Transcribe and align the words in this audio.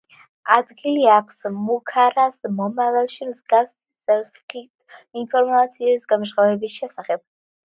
ადგილი 0.53 1.03
აქვს 1.15 1.43
მუქარას 1.65 2.39
მომავალში 2.61 3.27
მსგავსი 3.33 3.77
სახით 4.13 4.97
ინფორმაციის 5.23 6.11
გამჟღავნების 6.15 6.77
შესახებ. 6.81 7.25